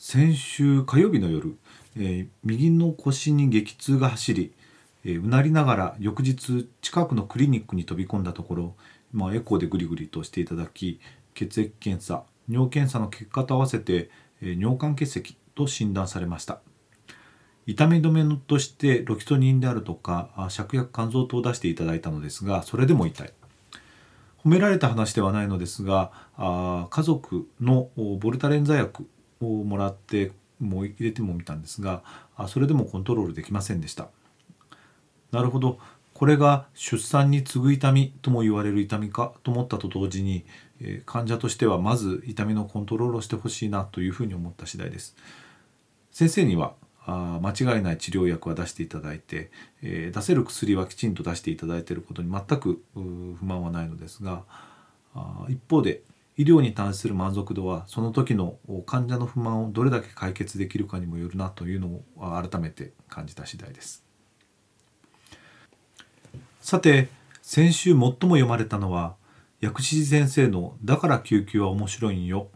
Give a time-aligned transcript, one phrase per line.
[0.00, 1.58] 先週火曜日の夜、
[1.96, 4.52] えー、右の腰に激痛が走り、
[5.04, 8.74] えー、うなりながら翌日近くのクリニックに飛び込んだところ、
[9.12, 11.00] まあ、エコーでグリグリとしていただき
[11.34, 14.08] 血液検査尿検査の結果と合わせて、
[14.40, 16.60] えー、尿管結石と診断されました。
[17.66, 23.32] 痛み止めとしてロキソニンであるとか芍薬肝臓糖を出していただいたのですがそれでも痛い。
[24.44, 29.08] 褒められた話ではないのですがあ家族のボルタレン剤薬
[29.40, 32.02] をもらってもう入れてもみたんですが
[32.36, 34.08] あそれでもコントロールできませんでした。
[35.30, 35.78] なるほど。
[36.14, 40.44] これが出産に次ぐ痛みとも言われる痛みかと思ったと同時に、
[40.80, 45.14] えー、患者としてはまず痛みのコントロールをしてほしいなというふうに思った次第です。
[46.10, 46.74] 先生には
[47.06, 54.42] あ間違いない治療薬は出していただいて、えー、出せる薬はきちんと出していただいていることに全く不満はないのですが
[55.14, 56.02] あ一方で
[56.38, 64.04] 医療に対する満足度はその時の患者の不満をどれだけ解決できるかにもよるなというのを改めて感じた次第です。
[66.60, 67.08] さて
[67.42, 69.16] 先週最も読まれたのは
[69.60, 72.48] 薬師寺先生の「だから救急は面白いんよ」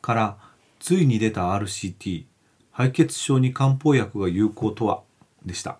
[0.00, 0.38] から
[0.78, 2.24] ついに出た RCT
[2.70, 5.02] 敗血症に漢方薬が有効とは
[5.44, 5.78] でした。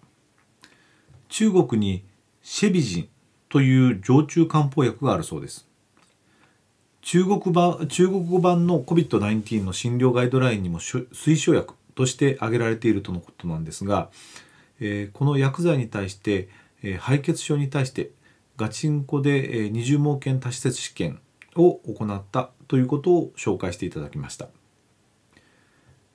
[1.30, 2.04] 中国に
[2.42, 3.08] シェビジン
[3.48, 5.69] という常駐漢方薬があるそうです。
[7.02, 14.10] 中国版中国語版の COVID-19 の診療ガイドラインにも推奨薬として挙げられているとのことなんですが、
[14.80, 16.48] えー、この薬剤に対して、
[16.82, 18.10] えー、敗血症に対して
[18.56, 21.20] ガチンコで、えー、二重盲検多施設試験
[21.56, 24.48] を行ったということを紹介していただきました。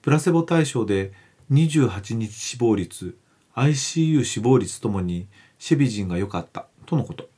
[0.02, 1.14] プラセボ対象で
[1.52, 3.18] 28日死亡率
[3.56, 7.30] ICU 死亡率ともにシェビジンが良かったとのこと。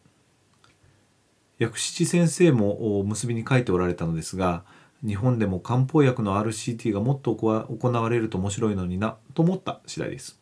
[1.60, 4.64] 薬師先生も結びに書いておられたのですが
[5.06, 10.40] 日本でも漢方薬の RCT がもっと行われると面白いのになと思った次第です。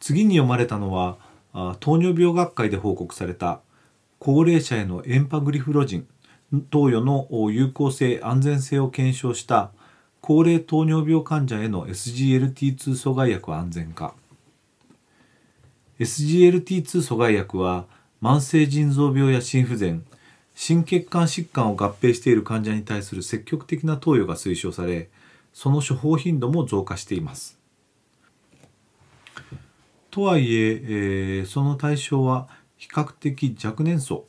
[0.00, 1.16] 次に読まれたのは
[1.80, 3.60] 糖尿病学会で報告された
[4.18, 6.06] 高齢者へのエンパグリフロジン
[6.70, 9.70] 投与の有効性安全性を検証した
[10.20, 14.14] 高齢糖尿病患者への SGLT2 阻害薬安全化
[15.98, 17.86] SGLT2 阻害薬は
[18.22, 20.04] 慢性腎臓病や心不全
[20.54, 25.10] 心血管疾患を合併している患者に対する積極的な投与が推奨され
[25.52, 27.58] その処方頻度も増加しています。
[30.10, 34.26] とはいええー、その対象は比較的若年層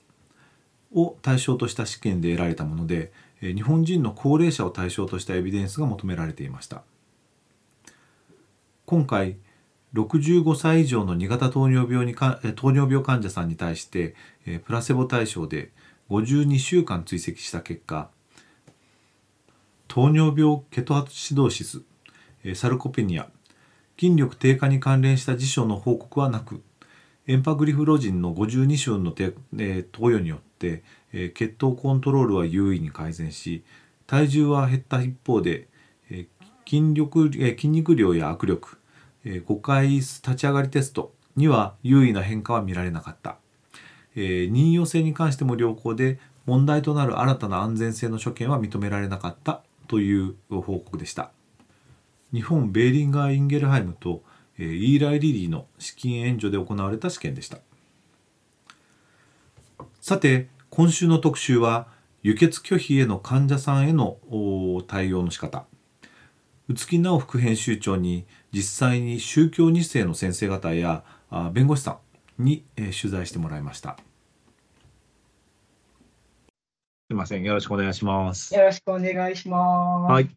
[0.94, 3.12] を対象とした試験で得られたもので
[3.42, 6.84] 日本人の高齢者を対象としたエビデンスが求められていました。
[8.86, 9.38] 今回
[9.96, 14.14] 65歳以上の2型糖尿病にか糖尿病患者さんに対して
[14.66, 15.72] プラセボ対象で
[16.10, 18.10] 52週間追跡した結果
[19.88, 21.82] 糖尿病ケトアシドーシス
[22.56, 23.30] サルコペニア
[23.98, 26.62] 筋力低下に関連した事象の報告はなく
[27.28, 30.84] エンパグリフロジンの52週の投与によって、
[31.34, 33.64] 血糖コントロールは優位に改善し
[34.06, 35.68] 体重は減った一方で、
[36.70, 38.78] 筋力筋肉量や握力
[39.25, 43.38] え5回立ち上がりテストには優位な変化は見られなかった、
[44.16, 51.31] え任用性に関しても良好で問題となる新たな安全性の所見は認められなかったという報告でした。
[52.31, 54.22] 日本ベーリンガー・インゲルハイムと、
[54.58, 57.58] えイーライ・リリーの資金援助で行われた試験でした。
[60.00, 61.88] さて今週の特集は
[62.22, 64.18] 輸血拒否への患者さんへの
[64.88, 65.66] 対応の仕方。
[66.67, 71.03] 宇津木菜緒副編集長に実際に宗教2世の先生方や
[71.53, 72.00] 弁護士さ
[72.40, 73.97] んに、え取材してもらいました。
[77.08, 78.56] すみません、よろしくお願いします。
[78.56, 80.12] よろしくお願いします。
[80.12, 80.29] はい。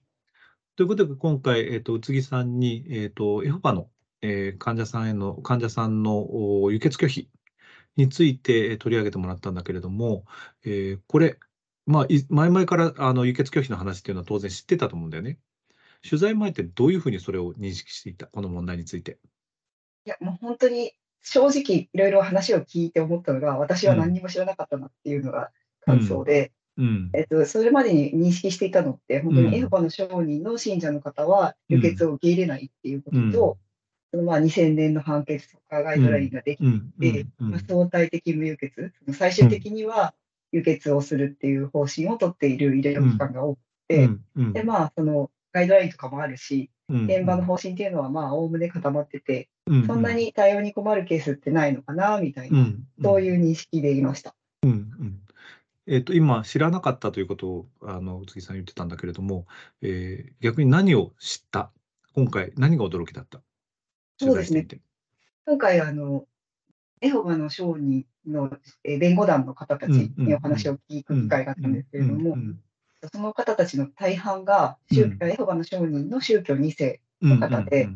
[0.76, 3.88] ということで、今回、えっ、ー、と、宇津木さんに、えっ、ー、と、エホパの、
[4.20, 7.30] えー、患者さんへの、患者さんの輸血拒否
[7.96, 10.26] について取り上げてもらったんだけれども、
[10.62, 11.38] えー、これ、
[11.86, 15.38] まあ、前々からあの輸血拒否の話っていうのは当然知ってたと思うんだよね。
[16.02, 19.18] 取材前ってどういうふうにそれを認識していた、この問題について？
[20.04, 20.92] いや、もう本当に
[21.22, 25.50] 正直いろいろ話を聞いて思ったのが、私は何にも知らなかったなっていうのが
[25.80, 27.10] 感想で、うん。
[27.12, 33.58] えっと、それまでに認識していたのって、本当にエホバの証人の信者の方は、輸血を受け入れないっていうことと、
[34.12, 36.92] そのまあ2000年の判決とかガイドラインができうん。
[37.00, 37.50] て、うん。
[37.50, 40.14] まあ相対的無輸血、最終的には
[40.52, 43.58] 輸血をするっていう方針を取っている医療機関が多く
[43.88, 44.24] て、うん。
[44.36, 44.52] うん。
[44.52, 54.34] で、まあ、そのガイドラインとかもあるし、うん現場の方針っていうのは、まあ、おおむね固まってて、うんそんなに対応に困るケースってないのかな、みたいな、うんそういう認識でいました。
[54.62, 55.20] うんうん。
[55.86, 59.46] えっと今知らなかったということをあの宇津木さん言ってたんだけれども、
[59.82, 61.70] えー逆に何を知った？
[62.14, 63.42] 今回何が驚きだった？
[64.18, 64.66] そうですね。
[65.46, 66.26] 今回、あの、
[67.00, 68.50] エホバの証人の
[68.84, 72.36] えー弁護団の方たちにお話を聞く機会があったんですけれども、
[73.12, 75.18] その方たちの大半が、宗うん。
[75.22, 77.88] エホバの証人の宗教2世、の方で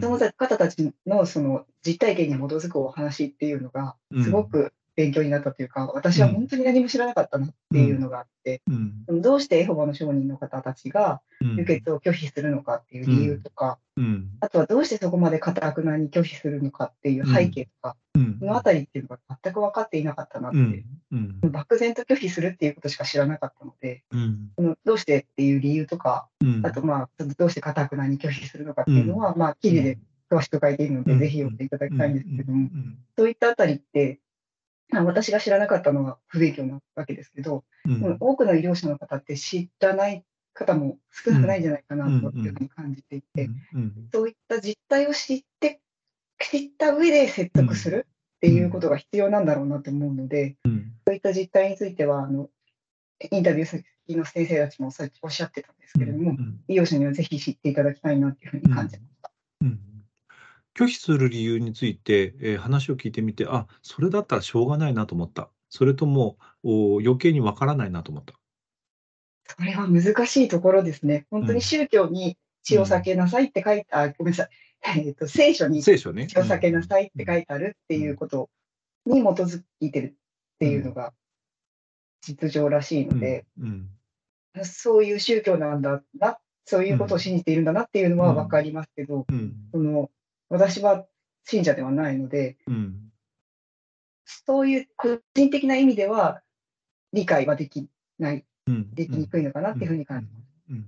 [0.00, 8.60] その方たちのその実体験に基づくお話っていうのが、すごく勉強になったというか、私は本当に何も知らなかったなっていうのがあって、
[9.08, 13.78] どうしてエホバの証人の方たちが輸血を拒否するのかっていう理由とか、
[14.40, 17.96] あとはどうしてそこまで堅くなに拒否するのかっていう背景とか、
[18.38, 20.84] そのあたりっていうのが全く分かっていなかったなって、
[21.48, 24.04] 漠然と拒否するっていうことしか知らなかったので、
[24.56, 26.28] そのどうしてっていう理由とか、
[26.62, 29.98] あとまあ、どうして堅くなに拒否するのかっていうのは、まあ、記事で
[30.30, 32.68] 詳しく書いているので、ぜひ読んでいただきたいんですけれども、
[33.16, 34.20] そういったあたりって、
[34.90, 37.64] まあ私が知らなかったのは不勉強なわけですけど、
[38.20, 40.24] 多くの医療者の方って知らない
[40.58, 43.48] 方も少なくないんじゃないかなというふうに感じていて、
[44.12, 45.80] そういった実態を知って、
[46.40, 48.06] 知った上で説得する
[48.36, 50.56] っていうことが必要なんだろうなと思うので、
[51.06, 52.50] そういった実態については、あの
[53.30, 53.84] インタビュー先
[54.16, 54.90] の先生たちも
[55.22, 59.30] おっしゃってたんですけれども、医療者にはぜひ知っていただきたいなというふうに感じました。
[60.74, 65.50] 拒否する理由について、えー話を聞いてみて、あそれだったらしょうがないなと思った。
[65.70, 68.37] それともお余計にわからないなと思った。
[69.48, 71.26] それは難しいところですね。
[71.30, 74.48] 本当に宗教に血を避けなさいって書いて、あ、ごめんなさい。
[74.98, 75.82] えっと、聖書に。
[76.28, 78.50] 血を避けなさいって書いてあるっていうこと
[79.06, 80.12] に基づいてるっ
[80.58, 81.12] ていうのが
[82.20, 83.88] 実情らしいので、うん。
[84.64, 89.68] そういう宗教なんだな、そういうことを信じているんだなっていうのは分かりますけど、うん。
[89.72, 90.10] その
[90.48, 91.06] 私は
[91.44, 93.10] 信者ではないので、うん。
[94.24, 96.42] そういう個人的な意味では
[97.12, 98.44] 理解はできない、うん
[98.94, 100.44] できにくいのかなっていうふうに感じます。
[100.70, 100.86] うん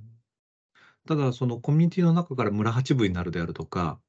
[1.07, 4.01] ただそのコミュニティの中から村八分になるであるとか、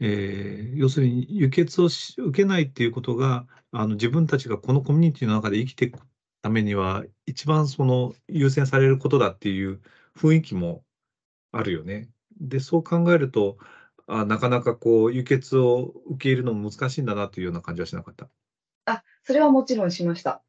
[0.00, 5.98] えー要するに輸血をし受けないっていうことがあの自分たちがこのコミュニティの中で生きていく
[6.42, 9.80] ためには一番その優先されることだっていう
[10.16, 10.84] 雰囲気も
[11.52, 12.10] あるよね。
[12.40, 13.58] でそう考えると
[14.06, 18.28] あなかなかこう輸血を受け入れるのも難しいんだなというような感じはしなかった。
[18.86, 20.42] あ、それはもちろんしました。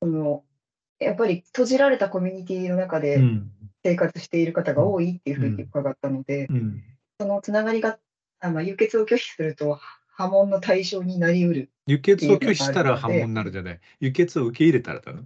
[0.00, 0.44] その
[0.98, 3.50] やっぱり閉じられたコミュニティの中でうん。
[3.86, 6.82] 生活している方が多いっていうふうに伺ったので、うん。
[7.20, 7.98] そのつながりが、
[8.40, 9.78] あまあ、輸血を拒否すると
[10.16, 11.70] 波紋の対象になりうる。
[11.86, 13.80] 輸血を拒否したら破門になるじゃない。
[14.00, 15.22] 輸血を受け入れたらだな。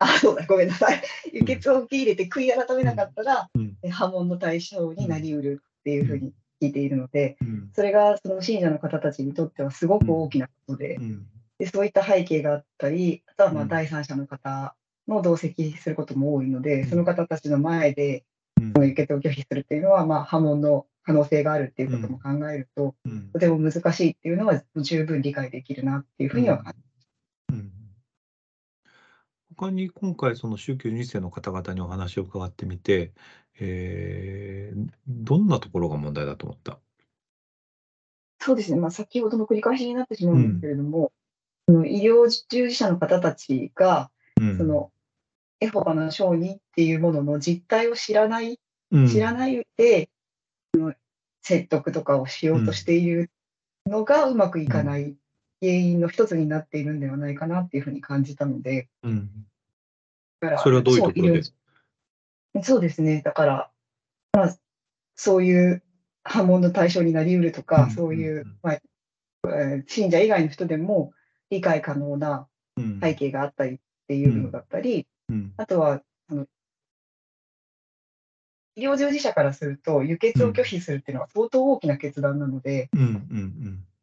[0.00, 1.02] あ、そうだ、ごめんなさい。
[1.32, 3.76] 輸血を受け入れて悔い改めなかったら、うん。
[3.82, 7.70] え波紋の対象になりうるっていうふうに聞いているので、うん。
[7.74, 11.26] それがその信者の方たちにとってはすごく大きなことで、うん
[11.58, 13.66] でそういった背景があったり、あとはまうん。
[13.66, 14.74] あ第三者の方
[15.08, 16.88] の同席することも多いので、うん。
[16.88, 18.24] その方たちの前で
[18.60, 18.72] うん。
[18.72, 23.30] その輸血を拒否するっていうのは、まあ、波紋の可能性があるっていうことも考えると、うん。
[23.32, 27.72] とても難しいっていうのは十分理解できるなっていうふうには感じうん。
[29.56, 33.12] 他に今回その宗教2世の方々にお話を伺ってみて、
[33.58, 36.78] えーどんなところが問題だと思った？
[38.40, 41.12] そうですね、まあ、先ほどの繰り返しになってしまうんですけれども、
[41.86, 44.10] 医療従事者の方たちが、
[44.40, 44.58] うん。
[44.58, 44.90] その
[45.60, 48.58] エホバの証人っていうものの実態を知らない、
[48.90, 49.08] うん。
[49.08, 50.08] 知らないで、
[50.74, 50.94] その
[51.42, 53.30] 説得とかをしようとしている
[53.86, 55.16] のがうまくいかない
[55.60, 59.28] 原因の一つになっているんではないかなっていうふうに感じたので、うん。
[60.40, 61.42] だからそれはどういうところで？
[62.62, 63.70] そうですね、だから、
[64.32, 64.56] まあ、
[65.16, 65.82] そういう
[66.22, 67.90] 波紋の対象になりうるとか、うん。
[67.90, 68.56] そういう、うん。
[68.62, 71.12] まあえー信者以外の人でも
[71.50, 73.00] 理解可能なうん。
[73.00, 75.52] 背景があったりっていうのだったり、うん。
[75.56, 76.00] あとは
[76.30, 76.46] あの
[78.76, 82.88] 医療従事者からすると、輸血を拒否するっていうのは相当大きな決断なので、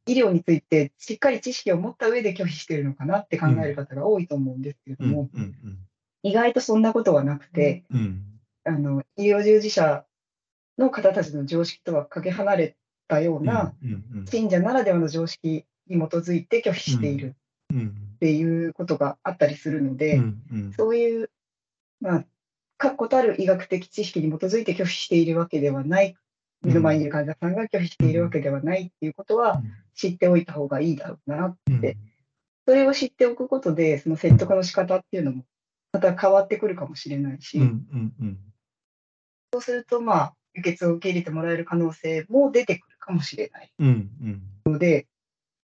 [0.06, 5.12] 医療についてしっかり知識を持った上で拒否しているのかなって考える方が多いと思うんですけれどうん。
[5.12, 5.56] も、うん。
[6.24, 8.24] 意外とそんなことはなくて、うん。
[8.66, 10.06] あの医療従事者
[10.78, 12.75] の方たちの常識とはかけ離れ
[13.08, 13.74] たような、
[14.30, 17.36] 信者ならではの常識に基づいて拒否している。
[18.15, 20.22] っていうことがあったりするので、
[20.77, 21.30] そういう、
[22.00, 22.25] まあ、
[22.77, 26.15] 確固たる医学的知識に基づいて拒否しているわけではない、
[26.62, 29.62] 目の前にいる患者さんが拒否しているわけではないっていうことは
[29.94, 31.98] 知っておいた方がいいだろうなって、
[32.68, 35.44] それを知っておくことで、その説得の仕方っていうのも
[35.94, 37.60] また変わってくるかもしれないし、
[39.54, 43.72] そうすると、まあ、輸血を受け入れてもらえる可能性も出てくるかもしれない。
[44.65, 45.08] ので、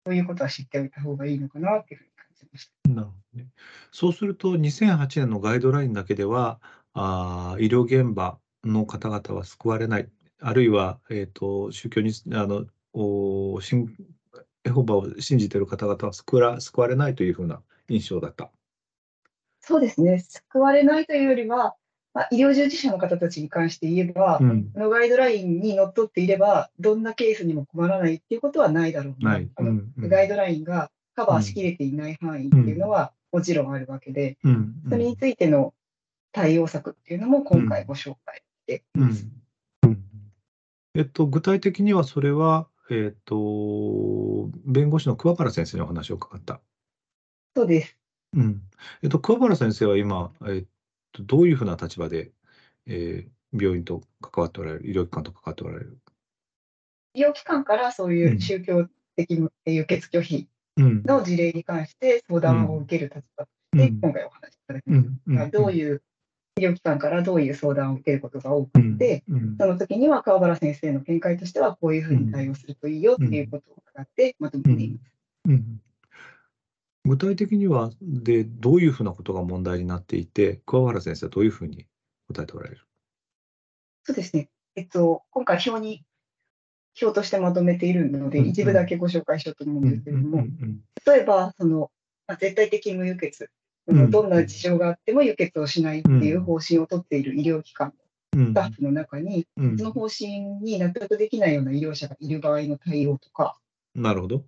[0.05, 2.89] そういうことは知っておいた方がいいのかなっていうふうに感じました。
[2.89, 3.49] なるほどね。
[3.91, 6.59] そうすると、2008年のガイドラインだけでは、
[6.93, 13.95] あ医療現場の方々は救われない、あるいは、えーと、宗教にあのお信
[14.63, 18.51] エホバを信じている方々は救わ救われないというふうな印象だった。
[19.59, 21.75] そうですね、救われないというよりは、
[22.13, 34.51] まあ、医療従事者の方たちに関して言えば、うん、のガイドラインにのっとっていれば、どんなケースにも困らないっていうことはないだろうな、いあの、うんうん、ガイドラインがカバーしきれていない範囲っていうのはもちろんあるわけで、うん
[34.85, 35.73] うん、それについての
[36.31, 39.27] 対応策っていうのも今回ご紹介しています。
[40.93, 46.59] えっと、具体的にはそれは、えっと、弁護士の桑原先生にお話を伺った。
[47.55, 47.97] そうです。
[48.33, 48.61] うん。
[49.01, 50.67] えっと、桑原先生は今、えっと、
[51.19, 52.31] どういうふうな立場で、
[52.87, 55.97] えー、病院と関わっておられる、医療機関と関わっておられる？
[57.13, 58.87] 医療機関からそういう宗教
[59.17, 65.59] 的輸血拒否の事例に関して相談を受ける立場として、今回お話しいただきました。
[65.59, 66.01] どういう
[66.57, 69.23] 医療機関からどういう相談を受けることが多くて、
[69.59, 75.11] その時には川原先生の見解としては、こういうふうに対応するといいよっていうことを伺ってまとめています。
[77.03, 81.87] 具体的にはでどういうふうなことが問題になっていて、桑原先生はどういうふうに
[82.27, 82.81] 答えておられる？
[84.03, 86.03] そうですね、えっと、今回表に、
[87.01, 90.45] 表としてまとめているので、うんうん、一部だけご紹介しようと思うんですけれども、
[91.05, 91.91] 例えば、その、
[92.27, 93.49] まあ、絶対的無輸血、
[93.87, 97.93] うんうん、どんな事情があっても輸血をしないっていう方針を取っている医療機関
[98.33, 103.57] スタッフの中に、うん、その方針に納得できないような医療者がいる場合の対応とか、
[103.95, 104.43] なるほど。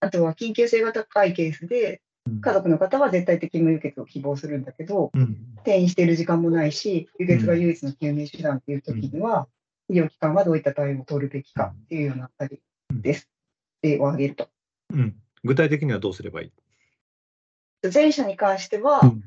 [0.00, 2.02] あとは緊急性が高いケースで、
[2.40, 9.48] 家族の方は絶対的無輸血を希望するんだけど、うん、転院している時間もないし、輸血が唯一の救命手段という時には、
[9.88, 12.60] 医療機関はどういった対応を取るべきかっていうようなあたり
[12.92, 13.30] です。
[13.80, 14.50] 例を挙げると、
[14.92, 15.16] うん。
[15.44, 16.52] 具体的にはどうすればいい？
[17.92, 19.24] 前者に関しては、うん、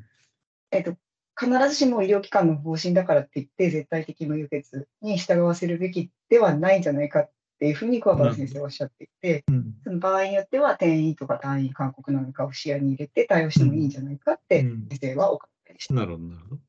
[0.70, 0.94] えっと、
[1.40, 7.30] 必ずしも医療機関の方針だからって言って、絶対的無輸血に従わせるべきではないんじゃないかっ
[7.62, 15.94] ていうふうに桑原先生はおっしゃっていて、うん、その場合によっては転院とか退院勧告なんかを視野に入れて対応してもいいんじゃないかって先生はお考えでした。
[15.94, 16.60] なるほど、なるほど。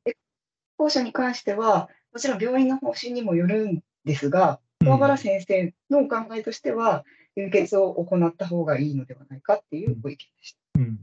[0.77, 10.79] 後者に関しては、もちろん病院の方針にもよるんですが、桑原先生のお考えとしては、輸血を行った方がいいのではないかっていうご意見でした。
[10.79, 10.99] うん、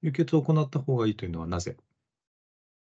[0.00, 1.76] 輸血を行った方がいいというのはなぜ？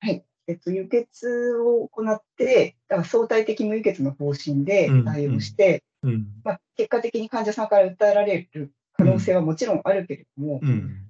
[0.02, 0.24] はい。
[0.48, 6.10] えっと、輸血を行って、だから相対的無輸血の方針で対応して、うん。
[6.10, 11.08] うん、まあ、結果的に患者さんから訴えられる可能性はもちろんあるけれども、うん、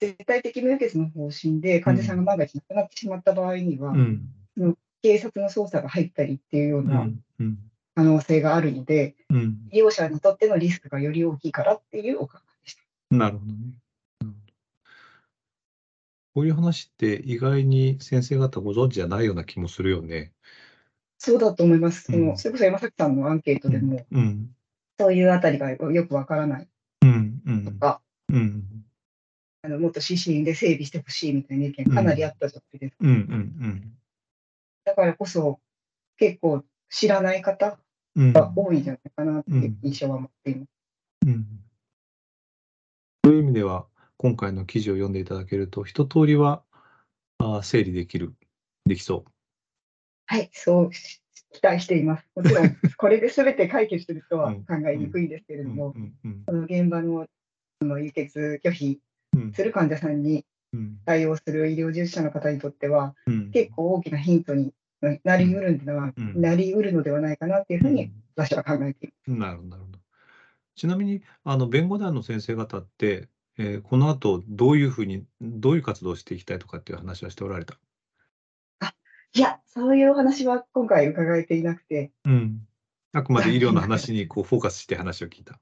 [0.00, 3.94] 絶対的無輸血の方針で患者さんが万が一亡くなってしまった場合には、
[4.56, 7.08] その警察の捜査が入ったりっていうような
[7.94, 9.16] 可能性があるので、
[9.70, 13.16] 利用者にとってのリスクがより大きいからっていうお考えでした。
[13.16, 13.58] なるほどね。
[16.40, 20.32] こういう話って意外に先生方ご存知じゃないような気もするよね。
[21.18, 22.04] そうだと思います。
[22.04, 24.48] そのそれこそ山崎さんのアンケートでも、うん、
[24.98, 26.68] そういうあたりがよくわからない。
[27.02, 28.36] とか、うん。
[28.36, 28.64] うん、
[29.64, 33.04] あのもっと指針で整備してほしいみたいな意見かなりあったじゃないですか。
[34.86, 35.60] だからこそ
[36.16, 37.78] 結構知らない方
[38.16, 40.68] が多いんじゃないかなっていう印象は持っています。
[43.26, 43.89] そういう意味では
[44.22, 46.62] 今回の記事を読んでいただけると一通りは
[47.38, 48.34] あ整理できる
[48.84, 49.30] できそう。
[50.26, 52.26] はい、そう期待しています。
[52.36, 55.94] もちろん、 これで全て解決するとは考えにくいんですけれども、
[56.46, 57.26] その現場の
[57.80, 59.00] その輸血拒否
[59.54, 60.44] する患者さんに
[61.06, 63.14] 対応する医療従事者の方にとっては、
[63.54, 64.74] 結構大きなヒントに
[65.24, 69.30] なりうるのでは、なりうるのではないかなっていうふうに私は考えています。
[69.30, 69.98] なるほど、なるほど。
[70.74, 73.30] ちなみに、あの弁護団の先生方って、
[73.62, 77.78] えー、この後どういうふうに、どういう活動をしていきたいとかっていう話はしておられた？
[79.34, 82.10] いや、そういうお話は今回伺えていなくて。
[82.24, 82.66] うん。
[83.12, 85.60] あくまで医療の話にこうフォーカスして話を聞いた。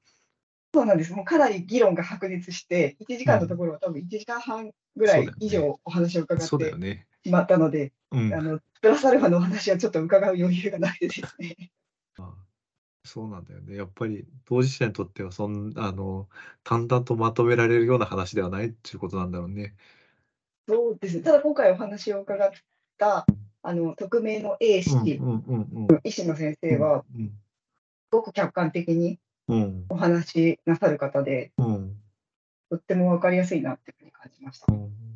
[0.72, 1.12] そうなんです。
[1.12, 11.72] もうかなり議論が白熱して、1時間のところは多分1時間半ぐらい以上お話を伺ってしまったので、うん、あのプラスアルファのお話はちょっと伺う余裕がなくてですね。
[13.08, 13.74] そうなんだよね。
[13.74, 16.28] やっぱり当事者にとってはそんあの、
[16.62, 19.74] 淡々とまとめられるような話ではないっていうことなんだろうね。
[20.68, 21.22] そうですね。
[21.22, 22.50] ただ今回お話を伺っ
[22.98, 23.26] た、
[23.62, 25.20] あの、匿名の A 氏、
[26.04, 29.18] 医師の先生は、すごく客観的に
[29.88, 31.96] お話しなさる方で、うん、
[32.68, 34.66] とっても分かりやすいなっていうふうに感じました。
[34.70, 35.07] うん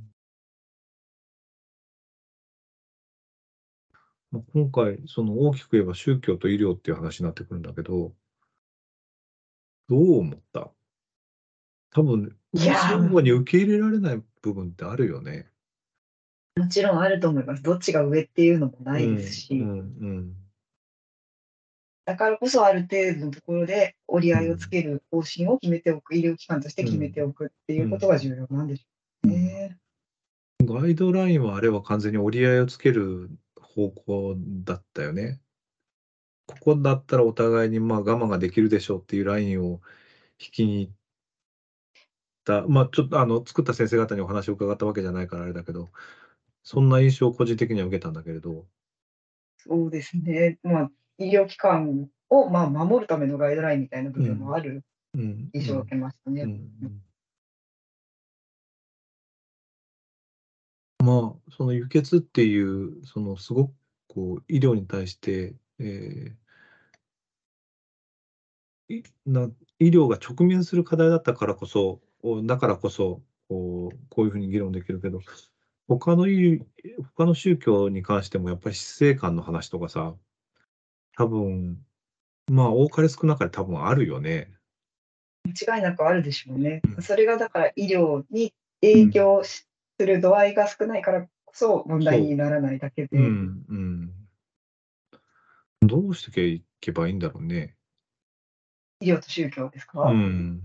[4.54, 8.12] 今回、その大きく言えば宗教と医療っていう話になってくるんだけど、
[9.88, 10.70] どう思った？
[11.90, 15.48] 多分、相互に受け入れられない部分ってあるよね。
[16.56, 17.62] もちろんあると思います。
[17.62, 19.54] どっちが上っていうのもないですし。
[19.54, 19.80] うんうんう
[20.20, 20.34] ん、
[22.06, 29.76] だからこそある程度のところで折り合いをつける方針を決めておく、医療機関として決めておくっていうことが重要なんでしょうね。
[30.64, 33.30] ガイドラインはあれは完全に折り合いをつける
[33.74, 35.40] 方向だったよね。
[36.46, 39.80] ここだったらお互いにまあ我慢ができるでしょうっていうラインを
[40.38, 40.92] 引きに行っ
[42.44, 45.90] た、まあちょっとあの作った先生方にお話を伺ったわけじゃないからあれだけど、
[46.62, 48.66] そんな印象を個人的には受けたんだけれど。
[49.58, 50.58] そうですね。
[50.62, 56.42] まあ医療機関をまあ守るためのガイドラインみたいな部分もある印象を受けましたね。
[56.42, 57.02] うんうんうん
[61.02, 63.72] まあ、その輸血っていう、そのすごく
[64.06, 72.00] こう医療に対して、えー、いな医療が直面する課題だったからこそ、
[72.44, 75.18] だからこそ、こうこういうふうに議論できるけど、
[75.88, 76.26] 他の
[77.16, 80.14] 他の宗教に関してもやっぱり死生観の話とかさ、
[81.16, 81.84] 多分
[82.48, 84.52] まあ多かれ少なかれ多分あるよね。
[85.48, 86.80] 間違いなくあるでしょうね。
[86.96, 89.66] うん、それがだから医療に影響し
[90.02, 93.16] する度合いが少ないからこそ問題にならないだけで。
[93.18, 94.12] うんうん、
[95.80, 97.76] どうしていけばいいんだろうね。
[98.98, 100.60] 医療と宗教ですか、うん、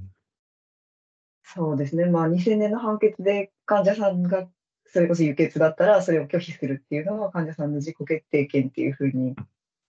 [1.43, 4.47] そうですね、まあ、2000年の判決で患者さんが
[4.85, 9.35] それこそ輸血だったらそれを拒否するっていうのは患者さんの自己決定権っていうふうに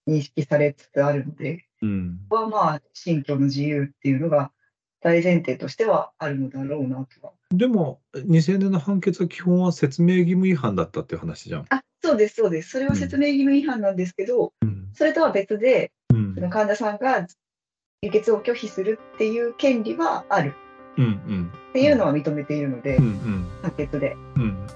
[0.06, 4.50] 認識されつつあるので、うん、はまあ信教の自由っていうのが
[5.00, 7.32] 大前提としてはあるのだろうなとは。
[7.50, 11.66] でも、2000年の判決は基本は説明義務違反だったっていう話じゃん。
[11.70, 12.70] あそうです、そうです。
[12.70, 17.26] それは説明義務違反なんですけど、うん、それとは別で、うん、その患者さんが
[18.02, 20.54] 輸血を拒否するっていう権利はある、
[20.96, 24.16] うんうん、っていうのは認めているので、うんうん、判決で。
[24.36, 24.66] うん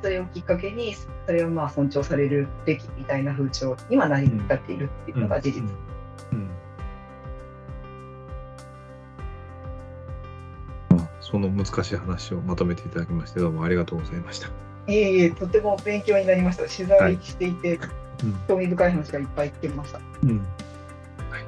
[0.00, 5.62] それをきっかけに、それをまあ尊重されるべきみたいな風潮にはなり立っているっていうのが事実。
[6.32, 6.47] うん
[11.30, 14.48] その難しい話をまとめていただきましてどうもありがとうございました。
[14.86, 16.62] いえいえ、とても勉強になりました。
[16.64, 17.88] 取材していて、はい、
[18.48, 20.00] 興味深い話がいっぱい聞けました。
[20.22, 21.44] うん、はい。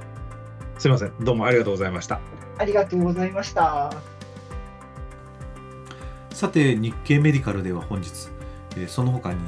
[0.78, 2.20] すみません、どうもありがとうございました。
[2.58, 3.90] ありがとうございました。
[6.34, 8.28] さて、日経メディカルでは本日、
[8.86, 9.38] その他に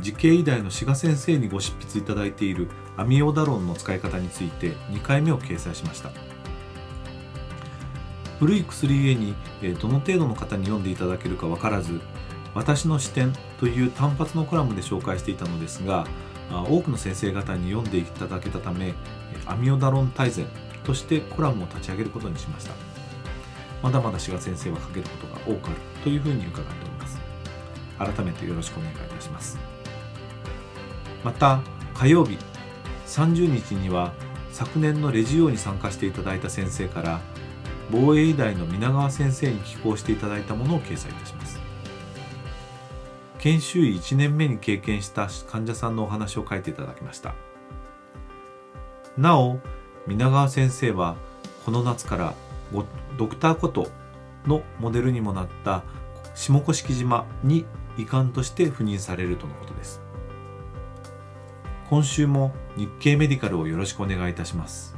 [0.00, 6.10] 慈恵医大の志賀先生にご執筆いただいているアミオダロンの使い方について2回目を掲載しました。
[8.44, 9.34] 古い薬絵に
[9.80, 11.98] どの程度の方に読んでいただけるか分からず
[12.54, 16.06] 私の視点という単発のコラムで紹介していたのですが
[16.68, 18.92] 多くの先生方に読んでいただけたため
[19.46, 20.46] アミオダロン大全
[20.84, 22.74] としてコラムを立ち上げることにしました。
[23.82, 27.18] まだまだ志賀先生は書けることが多くあるというふうに伺っております。
[27.98, 29.58] 改めてよろしくお願いいたします。
[31.24, 31.62] また
[31.94, 32.36] 火曜日
[33.06, 34.12] 30日には
[34.52, 37.20] 昨年のレジオに参加していただいた先生から
[37.90, 41.60] 防衛医大の皆川先生に寄稿していただいたものを掲載いたします。
[43.38, 47.34] 研修医1年目に経験した患者さんのお話を書いていただきました。
[49.18, 49.60] なお
[50.06, 51.16] 皆川先生は
[51.64, 52.34] この夏から
[53.16, 53.88] ドクターこと
[54.46, 55.82] のモデルにもなった
[56.34, 57.64] 下甑島に
[57.96, 60.02] 遺憾として赴任されるとのことです。
[61.88, 64.93] 今週も日経メディカルをよろしくお願いいたします。